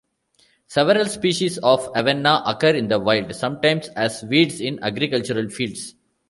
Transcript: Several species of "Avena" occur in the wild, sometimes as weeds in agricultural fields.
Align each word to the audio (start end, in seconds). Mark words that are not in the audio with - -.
Several 0.65 1.05
species 1.05 1.59
of 1.59 1.91
"Avena" 1.95 2.41
occur 2.47 2.71
in 2.71 2.87
the 2.87 2.97
wild, 2.99 3.35
sometimes 3.35 3.87
as 3.89 4.23
weeds 4.23 4.59
in 4.59 4.83
agricultural 4.83 5.47
fields. 5.49 5.93